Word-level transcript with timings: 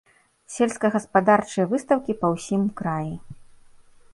Сельскагаспадарчыя 0.53 1.67
выстаўкі 1.73 2.15
па 2.23 2.27
ўсім 2.37 2.61
краі. 2.81 3.15